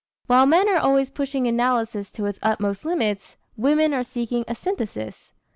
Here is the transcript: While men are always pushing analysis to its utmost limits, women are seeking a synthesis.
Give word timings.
While 0.25 0.47
men 0.47 0.67
are 0.67 0.79
always 0.79 1.11
pushing 1.11 1.45
analysis 1.47 2.11
to 2.13 2.25
its 2.25 2.39
utmost 2.41 2.83
limits, 2.83 3.37
women 3.55 3.93
are 3.93 4.03
seeking 4.03 4.43
a 4.47 4.55
synthesis. 4.55 5.31